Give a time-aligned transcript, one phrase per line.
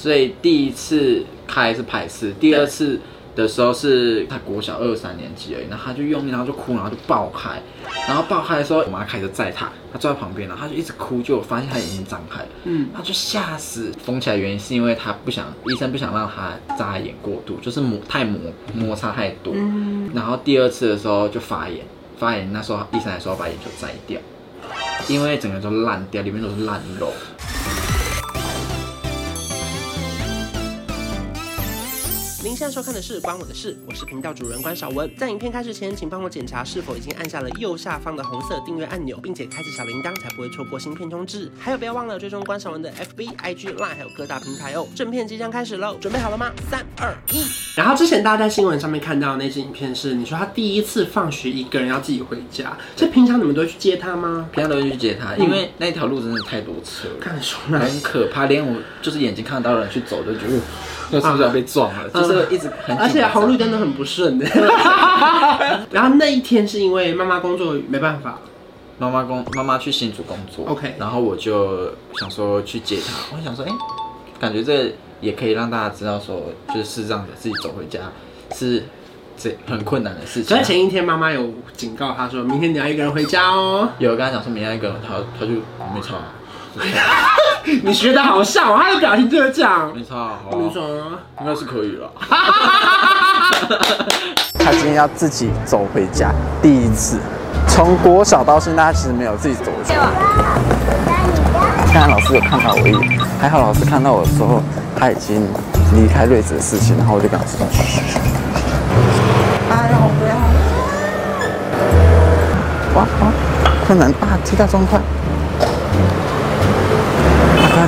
[0.00, 2.98] 所以第一次开是排斥，第二次
[3.36, 7.62] 的时候是他国小二三年级而已，然后他就用力，然后就哭，然后就爆开，
[8.08, 18.40] 然后爆开的时候，我妈开始载他，他坐在旁边，然后他就一直哭，就发现他眼睛张开，嗯，他就吓死，缝起来原因是因为他不想，医生不想让他扎眼过度，就是磨太磨
[18.74, 21.84] 摩擦太多，嗯，然后第二次的时候就发炎，
[22.16, 24.18] 发炎那时候医生还说要把眼球摘掉，
[25.08, 27.12] 因为整个都烂掉，里面都是烂肉。
[32.42, 35.10] 您现在收看的是《关我的事》，我是频道主人关少文。
[35.14, 41.50] 在影片开始前，请帮我检查是否已经按下了右下方的红色订阅按钮，并且开启小铃铛，才不会错过新片通知。
[41.58, 44.88] 还有，不要忘了追踪关少文的 FB、IG、Line，还有各大平台哦。
[44.94, 46.50] 正片即将开始喽，准备好了吗？
[46.70, 47.44] 三、二、一。
[47.76, 54.48] 然后之前大家在新闻上面看到的那支影片是，你说他第一次放学一个人要自己回家，这平常你们都会去接他吗？
[54.50, 60.58] 平常都会去接他，因为那条路真的太多车，看得出来很可怕，连我就是眼睛看得到的人去走都觉得。
[61.12, 62.04] 那是不是要被撞了？
[62.04, 64.46] 啊、就是一直很，而且红绿灯都很不顺的。
[65.90, 68.38] 然后那一天是因为妈妈工作没办法，
[68.98, 70.94] 妈妈工妈妈去新竹工作，OK。
[70.98, 73.76] 然后我就想说去接她，我想说，哎、欸，
[74.38, 78.00] 感觉这也可以让大家知道说，就是视障者自己走回家
[78.54, 78.84] 是
[79.36, 80.44] 这很困难的事情。
[80.44, 83.88] 所以前一天妈妈有警告他说，明天你要一个人回家哦。
[83.98, 85.52] 有跟他讲说，明天一个人，他他就
[85.94, 86.16] 没吵。
[87.84, 89.90] 你学的好像，他的表情就是这样。
[89.94, 90.82] 没差，好，没错，
[91.40, 92.10] 应该是可以了。
[94.58, 97.18] 他今天要自己走回家，第一次。
[97.66, 99.92] 从国小到现在，他其实没有自己走回去。
[101.86, 104.62] 现在老师有看到我一眼，还好老师看到我的时候，
[104.96, 105.46] 他已经
[105.94, 108.18] 离开瑞子的事情，然后我就跟他说：“嘘嘘嘘。”
[109.70, 110.34] 哎呀，不要！
[112.96, 113.32] 哇哇，
[113.86, 114.38] 困难啊！
[114.44, 115.00] 踢到砖块。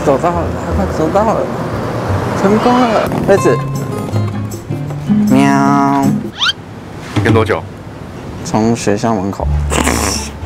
[0.04, 1.46] 走到了，他快走到了，
[2.40, 3.08] 成功了！
[3.28, 3.56] 妹子，
[5.30, 6.04] 喵。
[7.22, 7.62] 跟多久？
[8.44, 9.46] 从学校门口。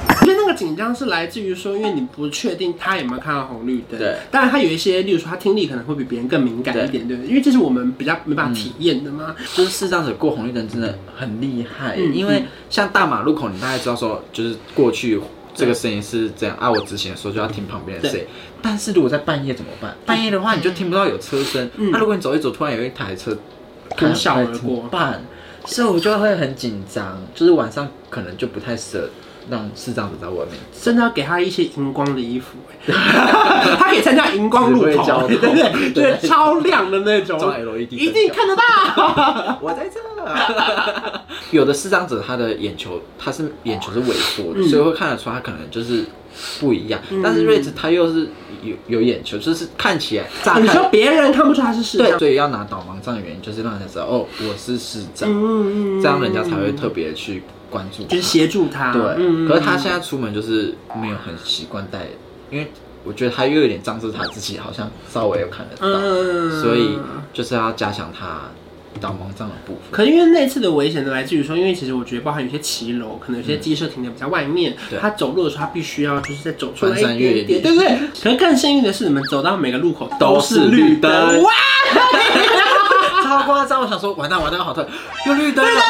[0.08, 3.98] 我觉得那个紧张是来自于说，因为你不确定他有没有看到红绿灯。
[3.98, 4.16] 对。
[4.30, 7.30] 当然，他有一些，例如说他听力可能会比别人更敏感一点，对不对？
[7.30, 9.34] 因为这是我们比较没办法体验的嘛。
[9.54, 15.18] 就是视障者过红绿灯真的很厉害，嗯，因为像大马路口，你大概知道说，就是过去。
[15.56, 18.26] 这个声音是这样啊，我执行的时候就要听旁边的声音。
[18.62, 19.96] 但是如果在半夜怎么办？
[20.04, 21.68] 半夜的话你就听不到有车声。
[21.76, 23.36] 那、嗯啊、如果你走一走，突然有一台车
[23.88, 25.24] 呼啸而过，办？
[25.64, 29.10] 所以我就会很紧张，就是晚上可能就不太舍得
[29.50, 30.54] 让视障者在外面。
[30.80, 35.52] 真的要给他一些荧光的衣服，他可以参加荧光路跑，对对？
[35.92, 39.58] 对，对，超亮的那种，LED， 一定看得到。
[39.60, 40.00] 我在这。
[41.52, 46.04] 有的视障者，他的眼球，他是眼球是萎缩的，嗯，所以会看得出他可能就是
[46.58, 47.00] 不一样。
[47.10, 48.28] 嗯，但是瑞子他又是
[48.62, 58.92] 有有眼球，就是看起来乍看，你说别人看不出他是视障，对，所以要拿导盲杖的原因就是让人家知道哦，我是视障，嗯，这样人家才会特别去关注，就是协助他。
[58.92, 59.02] 对，
[59.48, 62.06] 可是他现在出门就是没有很习惯带，
[62.50, 62.70] 因为
[63.04, 66.98] 我觉得他又有点仗着他自己好像稍微有看得到，嗯，所以
[67.32, 68.42] 就是要加强他。
[68.98, 77.98] 导盲杖的部分，可是因为那次的危险呢来自于说，因为其实我觉得包含有些骑楼，可能有些机车停的比较外面，嗯、他走路的时候他必须要就是在走出来一点点，对不对？
[78.22, 81.52] 可是更幸运的是，你们走到每个路口都是绿灯，哇！
[83.22, 83.82] 超夸张！
[83.82, 84.86] 我想说，完蛋完蛋，好痛，
[85.26, 85.80] 有绿灯了，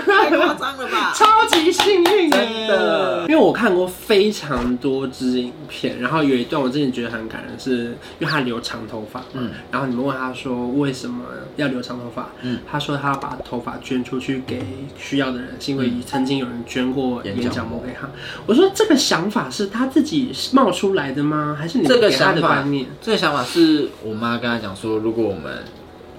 [0.00, 1.12] 太夸张了吧？
[1.16, 3.22] 超级幸运，真的。
[3.28, 11.24] 因为我看过非常多支影片，然后有一段我之前觉得很感人，是因为他留长头发，嗯，然后你们问他说为什么
[11.56, 14.62] 要留长头发，嗯，他说他要把头发捐出去给
[14.98, 18.08] 需要的人，是因为曾经有人捐过眼角膜给他。
[18.46, 21.56] 我说这个想法是他自己冒出来的吗？
[21.58, 22.86] 还是你给他的观念？
[23.00, 25.62] 这个想法是我妈跟他讲说，如果我们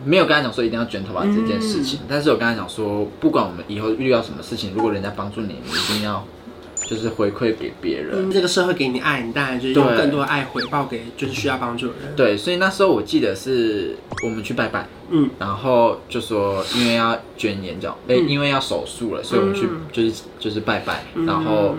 [0.06, 6.26] 没有跟他讲说一定要卷头发这件事情，嗯、但是我跟他讲说，不管我们以后遇到什么事情，如果人家帮助你，你一定要
[6.86, 8.32] 就是回馈给别人、嗯。
[8.32, 12.16] 这个社会给你爱，你当然就是用更多的爱回报给就是需要帮助的人。
[12.16, 21.76] 对，所以那时候我记得是我们去拜拜，嗯，然后就说因为要捐眼角，哎、嗯欸，因为要手术了，所以我们去就是就是拜拜，然后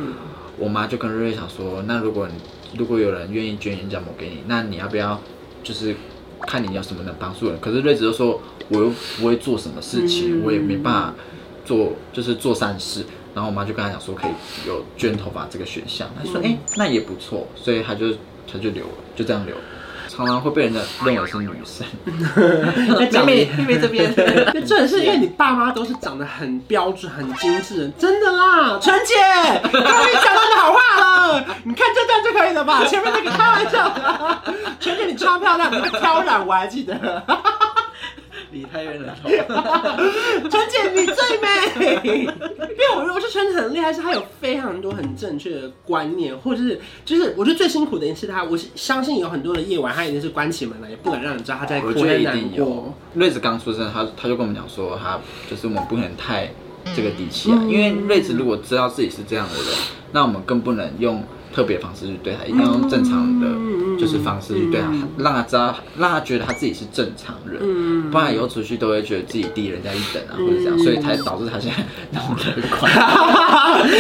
[0.59, 2.27] 我妈就跟瑞瑞讲说，那如果
[2.77, 5.21] 如果有人愿意捐眼角膜给你，那你要不要
[5.63, 5.95] 就是？
[6.47, 11.15] 看你有什么能帮助人，可是瑞子就说我又不会做什么事情，嗯、我也没办法
[11.65, 13.05] 做，就是做善事。
[13.35, 14.31] 然后我妈就跟他讲说可以
[14.65, 16.53] 有捐头发这个选项，他说哎、嗯。
[16.53, 18.13] 欸、那也不错，所以他就
[18.47, 19.63] 他就留了，就这样留了。
[20.09, 21.87] 常常会被人家认为是女生。
[23.25, 24.13] 妹妹妹妹这边，
[24.55, 29.15] 那真的是因为你爸妈都是长得很标准、很精致的，真的啦，纯姐，
[29.71, 32.85] 终于讲到你好话了，你看这段就可以了吧？
[32.87, 34.43] 前面那个开玩笑的，
[34.81, 36.95] 纯姐你超漂亮，你会挑染我还记得。
[38.55, 39.15] 离太远了，
[40.49, 42.25] 陈姐你最美。
[42.25, 51.89] 因为我我觉得纯姐很厉害，是她有非常多很正确的观念，或者是就是我觉得最辛苦的一次，她我相信有很多的夜晚，她一定是关起门来，也不敢让你知道她在哭。
[51.89, 52.95] 我觉得一定有。
[53.15, 55.19] 瑞子刚出生，他他就跟我们讲说，他
[55.51, 56.51] 就是我们不能太
[56.95, 59.67] 这个底气啊，因为瑞子如果知道自己是这样的人，
[60.13, 61.23] 那我们更不能用。
[61.55, 63.47] 特别方式去对他，一定要用正常的，
[63.97, 72.91] 就是方式去对他，让他知道，让他觉得他自己是正常人，不然以后出去都会觉得自己低人家一等啊，或者这样，所以才导致他现在那么乐观。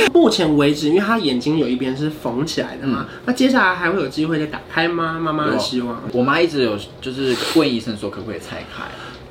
[0.13, 5.17] 目前为止，因为他眼睛有一边是缝起来的嘛，那接下来还会有机会再打开吗？
[5.21, 6.03] 妈妈的希望。
[6.13, 8.85] 我妈一直有就是问医生说可不可以拆开，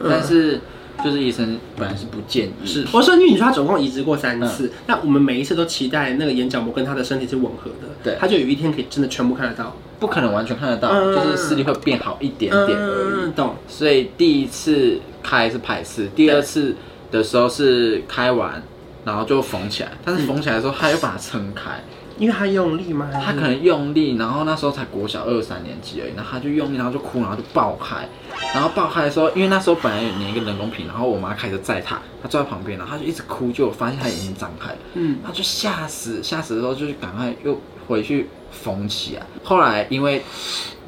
[0.09, 0.61] 但是。
[1.03, 2.85] 就是医生本来是不建议，是。
[2.93, 13.55] 我说，因为你说他总共移植过三次，那我们每一次都期待那个眼角膜跟他的身体是吻合的，对，他就有一天可以真的全部看得到，不可能完全看得到，就是视力会变好一点点而已，懂。
[13.67, 16.75] 所以第一次开是排斥，第二次
[17.11, 18.63] 的时候是开完，
[19.05, 21.83] 然后就缝起来，但是缝起来的时候他又把它撑开。
[22.17, 23.09] 因为他用力吗？
[23.13, 28.07] 他可能用力，然后那时候才国小二三年级而已，然后他就用力，然后就哭，然后就爆开，
[28.53, 39.23] 然后爆开的时候，因为那时候本来有粘一个人工皮，然后我妈开始载他，他坐在旁边，然后他就一直哭，就发现他眼睛张开，嗯，他就吓死，吓死的时候就是赶快又回去缝起来。
[39.43, 40.21] 后来因为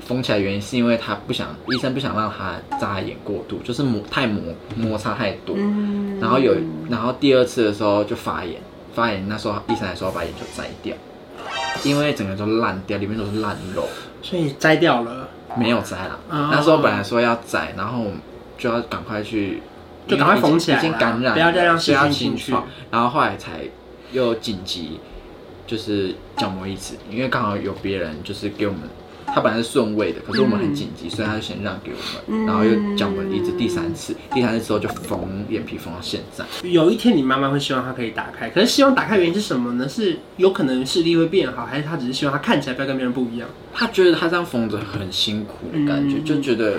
[0.01, 5.57] 缝起来原因是因为他不想，医生不想让他眨眼过度，就是磨太磨摩擦太多，
[6.21, 6.55] 然后有，
[6.87, 8.61] 然后第二次的时候就发炎，
[8.93, 10.95] 发炎那时候医生还说要把眼球摘掉。
[11.83, 13.87] 因为整个都烂掉，里面都是烂肉，
[14.21, 15.29] 所以摘掉了。
[15.57, 16.19] 没有摘了。
[16.29, 18.05] 哦、那时候本来说要摘，然后
[18.57, 19.61] 就要赶快去，
[20.07, 22.53] 就赶快缝起来，已经感染，不要再让细菌进去。
[22.91, 23.61] 然后后来才
[24.11, 24.99] 又紧急，
[25.65, 28.81] 就是角膜移植，因为刚好有别人就是给我们。
[29.27, 36.45] 他本来是顺位的，可是我们很紧急，嗯、所以他就先让给我们，嗯、然后又讲我们一直第三次，第三次之后就缝眼皮缝到现在。
[36.63, 39.89] 有一天你妈妈会希望他可以打开，可是希望打开原因是什么呢？
[39.89, 43.49] 是有可能视力会变好，还是他只是希望他看起来不要跟别人不一样？
[43.73, 46.77] 他觉得他这样缝着很辛苦的感觉，嗯、就觉得，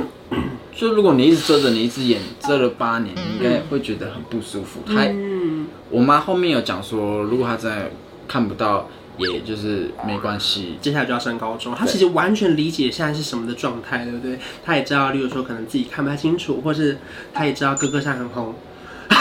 [0.75, 4.81] 就如果你一直遮着你一只眼遮了八年，你应该会觉得很不舒服。
[4.87, 7.90] 他，嗯、我妈后面有讲说，如果他真的
[8.26, 8.88] 看不到。
[9.18, 11.74] 也就是没关系，接下来就要升高中。
[11.74, 14.38] 他其实完全理解现在是什么的状态，对不对？
[14.64, 16.98] 他也知道，例如说可能自己看不太清楚，或是
[17.32, 18.54] 他也知道哥哥现在很红。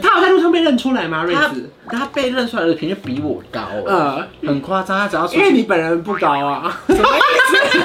[0.00, 1.24] 他有在路上被认出来吗？
[1.24, 4.98] 瑞子，他被认出来的频率比我高，呃，很夸张。
[4.98, 7.20] 他只要因为你本人不高啊，什么意
[7.50, 7.78] 思？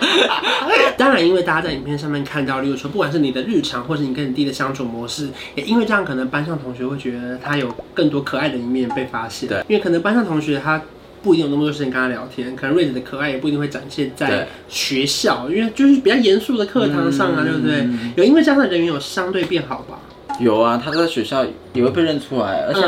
[0.96, 9.48] 当然，因为大家在影片上面看到，例如说，不管是你的日常，或是你跟你弟的相处模式，也因为这样，可能班上同学会觉得他有更多可爱的一面被发现。
[9.48, 10.80] 对，因为可能班上同学他
[11.22, 17.88] 不一定有那么多时间跟他聊天，可能瑞子的可爱也不一定会展现在学校，因为就是比较严肃的课堂上啊，嗯、对不对？
[18.16, 19.98] 有因为这样的人缘有相对变好吧？
[20.38, 22.80] 有啊，他在学校也会被认出来，而且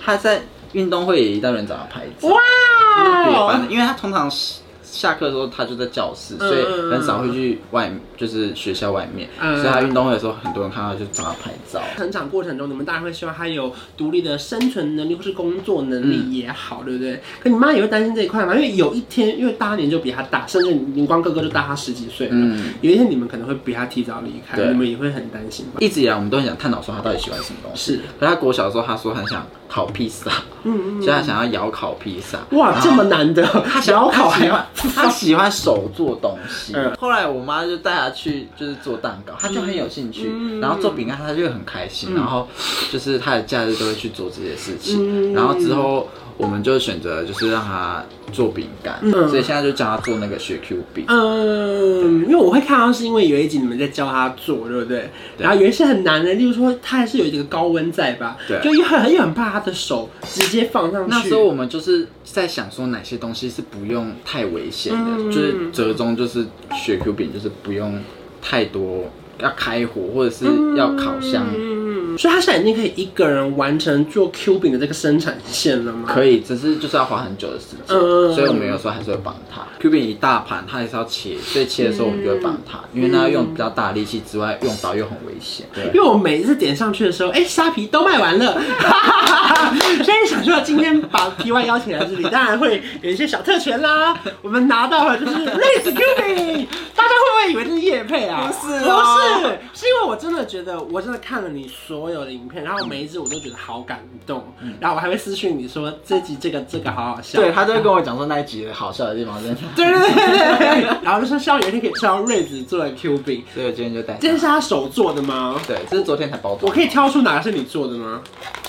[0.00, 2.28] 他在运动会也一大堆人找他拍照。
[2.28, 4.60] 哇，因为他通常是。
[4.90, 9.28] 下课的时候，他就在教室，所以很少会去外，就是学校外面。
[9.60, 11.80] 所以他运动会的时候，很多人看到就找他拍照。
[11.96, 17.20] 成长过程中，你们当然会希望他有独立的生存能力，或是工作能力也好，对不对？
[17.42, 18.54] 可你妈也会担心这一块吗？
[18.54, 22.72] 因为有一天，因为大年就比他大，甚至你光哥哥就大他十几岁嗯。
[22.80, 25.78] 有一天你们可能会比他提早离开，你们也会很担心吧？
[25.80, 27.94] 一直以来，我们都很想探讨说他到底喜欢什么东西。
[27.94, 30.30] 是，可他国小的时候，他说很想烤披萨，
[30.64, 32.38] 嗯嗯，所以他想要窑烤披萨。
[32.56, 34.46] 哇，这么难得，他想要烤还
[34.94, 40.30] 他喜欢手做东西，后来我妈就带他去，就是做蛋糕，他就很有兴趣，
[40.60, 42.46] 然后做饼干他就很开心，然后
[42.92, 46.08] 就是他的假日都会去做这些事情，然后之后。
[46.38, 48.02] 我们就选择就是让他
[48.32, 51.04] 做饼干，嗯、所以现在就教他做那个雪 Q 饼。
[51.08, 55.10] 嗯，因为我会看到是因为有一集你们在教他做，对不对？
[55.36, 58.36] 对，然后有一些很难的，例如说他还是有一个高温在吧？
[58.46, 61.10] 对，就很又很怕他的手直接放上去。
[61.10, 68.00] 那时候我们就是在想说哪些东西是不用太危险的，嗯、就是折中就是雪 Q 饼就是不用
[68.40, 70.44] 太多要开火或者是
[70.76, 71.46] 要烤箱。
[71.52, 71.77] 嗯
[72.18, 76.10] 所以他现在已经可以一个人完成做 Q 饼的这个生产线了吗？
[76.12, 79.62] 可以，只是就是要花很久的时间，嗯所以我们有时候还是会帮他。
[79.78, 85.66] Q 饼一大盘，他还是要切，所以切的时候我们就会绑它，因为那要用比较大力气之外，用刀又很危险。
[85.72, 88.60] 对因，为我每一次点上去的时候，哎、虾皮都卖完了，
[90.02, 94.18] 所以想说今天把 PY 邀请来这里，当然会有一些小特权啦。
[94.42, 98.50] 我们拿到了就是瑞子 Q 饼，大家会不会以为这是叶配啊？
[98.50, 99.44] 不是不啊是，
[99.74, 104.42] 是因为我真的觉得，我真的看了你所有的影片，然后每一支我都觉得好感动，
[104.80, 109.56] 然后我还会私讯你说这集这个这个好好笑，对他就会跟我讲说那一集的好笑的地方在哪。
[109.74, 115.60] 对对对对对，然后就说希望有一天可以吃到瑞子做的 Q 饼，所以我今天就带今天是他手做的吗？
[115.66, 116.62] 对，这是昨天才包装。
[116.62, 118.22] 我可以挑出哪个是你做的吗？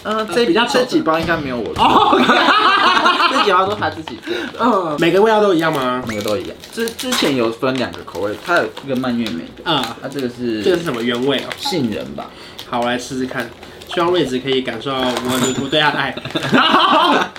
[0.04, 2.16] 嗯，这比较这几包应该没有我做，哦，
[3.32, 4.40] 这几包都是他自己做的。
[4.60, 6.02] 嗯，每个味道都一样吗？
[6.08, 6.56] 每个都一样。
[6.72, 11.50] 之之前有分两个口味，它有一个蔓越莓的，嗯，它这个是这个是什么原味哦？
[11.58, 12.30] 杏仁吧？
[12.70, 13.50] 好，我来试试看，
[13.92, 16.16] 希望瑞子可以感受到我我对他的爱。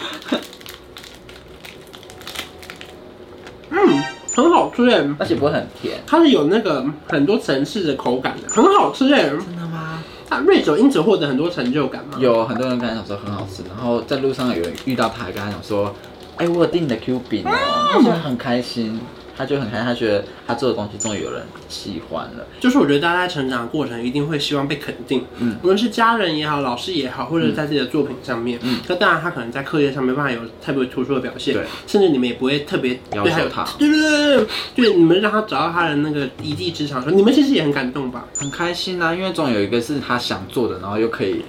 [3.71, 4.03] 嗯，
[4.35, 6.01] 很好吃耶，而且不会很甜。
[6.05, 9.31] 它是有那个很多层次的口感的，很好吃耶。
[9.31, 10.03] 真的吗？
[10.29, 12.19] 那瑞子因此获得很多成就感吗？
[12.19, 15.95] 有很多人跟他讲说很好吃，然后在路上有人遇到他，还跟他讲说，
[16.39, 17.53] 哎、我有订你的 Q 饼哦，
[17.93, 19.01] 他觉得很开心，
[19.41, 22.47] 他就很开心，他觉得他做的东西终于有人喜欢了。
[22.61, 38.27] 就是我觉得大家在成长的过程一定会希望被肯定，嗯无论是家人也好，老师也好，或者在自己的作品上面，嗯那当然他可能在课业上没办法有特别突出的表现，对，甚至你们也不会特别要求他对对对对，对你们让他找到他的那个一技之长的时候，你们其实也很感动吧？
[38.37, 41.43] 很开心啊，因为总有一个是他想做的，然后又可以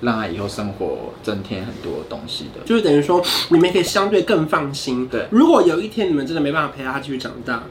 [0.00, 2.60] 让他以后生活增添很多东西的。
[2.64, 5.08] 就是等于说你们可以相对更放心。
[5.08, 7.64] 对如果有一天你们真的没办法陪他继续长大，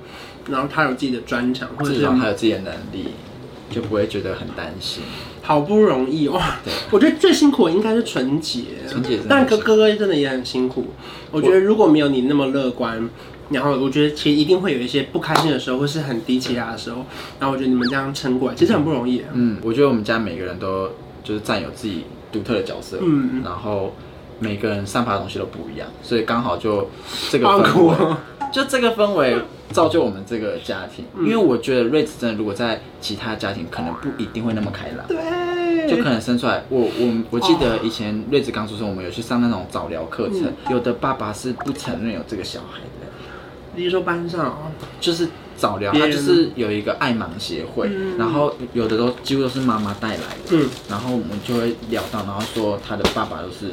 [0.49, 3.09] 然后他有自己的专长，或者是至少他有自己的能力，
[3.69, 5.03] 就不会觉得很担心。
[5.41, 10.87] 好不容易哇对，我觉得最辛苦的应该是纯洁，纯洁但哥哥哥真的也很辛苦。
[11.31, 13.09] 我觉得如果没有你那么乐观，
[13.49, 17.05] 然后我觉得其实一定会有一些不开心的时候，或是很低气压的时候。
[17.39, 19.23] 然后我觉得你们这样撑过来，其实很不容易。
[19.31, 20.89] 嗯，我觉得我们家每个人都
[21.23, 23.93] 就是占有自己独特的角色，嗯然后
[24.39, 26.89] 每个人散发的东西都不一样，所以刚好就
[27.29, 28.15] 这个氛围。
[28.49, 29.35] 就这个氛围
[29.73, 31.03] 造就我们这个家庭。
[31.17, 35.05] 嗯因为我觉得瑞子真的如果在其他家庭，可能不一定会那么开朗。
[35.05, 43.06] 对，就可能生出来，我我我记得以前瑞子刚出生，我们有去上那种早疗课程，有的爸爸是不承认有这个小孩的，
[43.77, 53.71] 比如说班上哦，就是早疗，别人他就是有一个爱盲协会，嗯然后有的都几乎都是妈妈带来的，嗯，然后我们就会聊到，然后说他的爸爸都是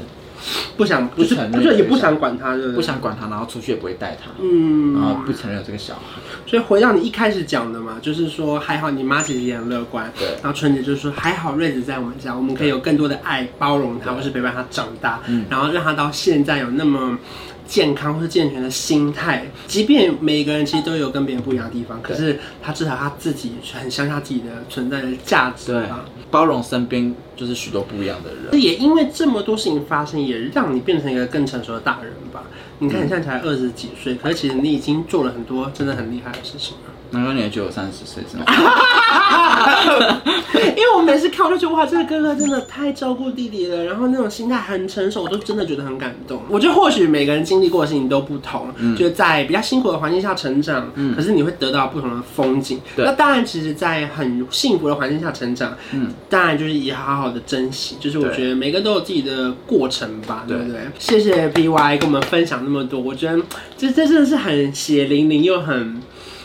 [0.77, 10.29] 不想不承认不是也不想管他，对不想管他，然后出去也不会带他，嗯，然后不承认有这个小孩，所以回到你一开始讲的嘛，就是说还好你妈其实也很乐观，对。
[10.43, 14.17] 然后春姐就是说还好瑞子在我们家，我们可以有更多的爱包容她，对。
[14.17, 15.47] 或是陪伴他长大，嗯。
[15.49, 17.19] 然后让他到现在有那么
[17.67, 19.47] 健康或是健全的心态。
[19.67, 32.43] 即便每个人其实都有跟别人不一样的地方，可是他至少他自己很相信他自己的存在的价值对吧。，包容身边就是许多不一样的人，也因为这么多事情发生，也让你变成一个更成熟的大人吧。
[32.79, 36.91] 你看你现在才二十几岁，可是其实你已经做了很多真的很厉害的事情了。
[37.11, 38.45] 难怪你也觉得我三十岁是吗？
[40.55, 46.43] 因为我每次看我就觉得哇，这个哥哥真的太照顾弟弟了，然后那种心态很成熟，我都真的觉得很感动。
[46.49, 52.81] 我觉得或许每个人经历过的事情都不同，嗯就是在比较辛苦的环境下成长，嗯可是你会得到不同的风景。
[52.97, 57.97] 对那当然，其实，在很幸福的环境下成长，嗯，当然就是也好好的珍惜。
[58.01, 60.81] 就是我觉得每个都有自己的过程吧，对不对对？
[60.99, 63.41] 谢谢 B Y 跟我们分享那么多，我觉得
[63.77, 66.03] 这这真的是很血淋淋又很。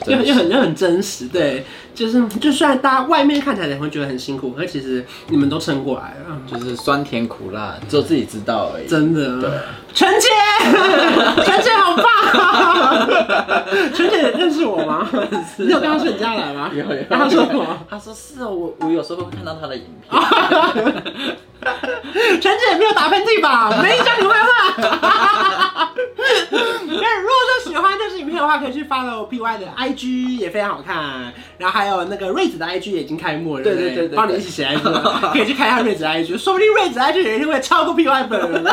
[0.08, 8.88] 又很又很又很真实，对，就是就算大家外面看起来会觉得很辛苦，可其实你们都撑过来了，就是酸甜苦辣，只有自己知道而已。
[8.88, 9.42] 真的。
[9.42, 9.50] 对，
[10.00, 10.30] 纯姐，
[11.44, 12.06] 陈姐好棒
[12.42, 13.06] 啊！
[13.94, 15.06] 纯姐认识我吗？
[15.58, 16.72] 你有跟她说你家来吗？
[16.74, 17.66] 有有那她说什么？
[17.90, 20.10] 他说是哦，我我有时候会看到他的影片。
[22.42, 23.70] 陈姐没有打喷嚏吧？
[23.84, 25.92] 没讲你坏话。
[26.50, 31.34] 那如果说喜欢这支影片的话，可以去 follow PY 的 IG，也非常好看。
[31.58, 34.82] 然后还有那个瑞子的 IG 也已经开幕了，不对对对对帮你一起写 IG，
[35.34, 38.64] 可以去看一下瑞子的 IG，说不定瑞子的 IG 有一天会超过 PY 本人。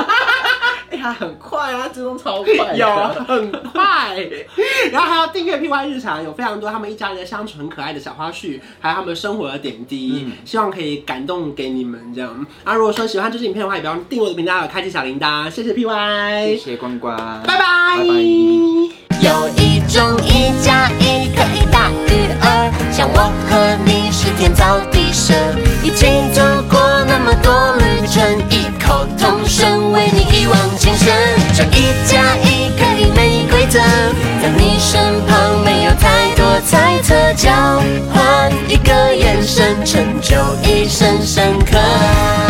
[0.97, 2.73] 哎呀，很快啊，追踪超快。
[2.76, 2.87] 有
[3.26, 4.17] 很快，
[4.91, 12.47] 然后还要订阅 PY 日常，有非常多他们一家人的相处很可爱的小花絮，还有他们生活的点滴，嗯希望可以感动给你们这样。
[12.65, 17.65] 啊，如果说喜欢这支影片的话，也不要忘记订阅我的频道，开启小铃铛，谢谢 PY，谢谢关关，拜拜。
[17.99, 18.12] 拜拜
[19.23, 25.33] 有一种一加一可以大于二，像我和你是天造地设，
[25.83, 27.50] 一起走过那么多
[31.55, 33.79] 这一加一可以没规则
[34.43, 37.51] 在你身旁没有太多猜测交
[38.13, 42.46] 换一个眼神成就一生深刻。